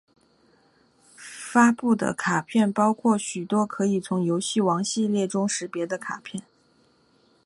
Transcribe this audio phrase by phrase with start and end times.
[1.15, 6.41] 发布的卡片包含许多可以从游戏王系列中识别的卡片！